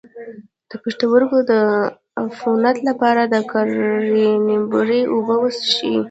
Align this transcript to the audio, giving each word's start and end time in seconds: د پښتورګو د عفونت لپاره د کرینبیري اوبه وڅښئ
د 0.69 0.71
پښتورګو 0.83 1.39
د 1.51 1.53
عفونت 2.21 2.77
لپاره 2.89 3.21
د 3.33 3.35
کرینبیري 3.51 5.01
اوبه 5.13 5.35
وڅښئ 5.41 5.93